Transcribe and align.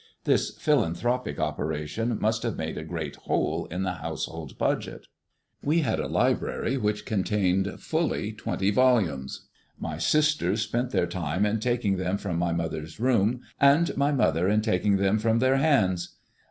This 0.23 0.49
philanthropic 0.57 1.37
operation 1.39 2.19
must 2.19 2.41
have 2.41 2.57
made 2.57 2.75
a 2.75 2.83
great 2.83 3.17
hole 3.17 3.67
in 3.69 3.83
the 3.83 3.93
household 4.01 4.57
budget. 4.57 5.05
We 5.61 5.81
had 5.81 5.99
a 5.99 6.07
library 6.07 6.75
which 6.75 7.05
contained 7.05 7.79
fully 7.79 8.31
twenty 8.31 8.71
volumes. 8.71 9.47
My 9.79 9.99
sisters 9.99 10.63
spent 10.63 10.89
their 10.89 11.05
time 11.05 11.45
in 11.45 11.59
taking 11.59 11.97
them 11.97 12.17
from 12.17 12.39
my 12.39 12.51
mother's 12.51 12.99
room, 12.99 13.41
and 13.59 13.95
my 13.95 14.11
mother 14.11 14.49
in 14.49 14.61
taking 14.61 14.97
them 14.97 15.19
from 15.19 15.37
their 15.37 15.57
hands. 15.57 16.15